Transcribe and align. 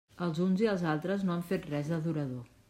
Els 0.27 0.39
uns 0.45 0.63
i 0.63 0.69
els 0.71 0.85
altres 0.93 1.27
no 1.27 1.35
han 1.35 1.45
fet 1.51 1.69
res 1.75 1.93
de 1.93 2.01
durador. 2.09 2.43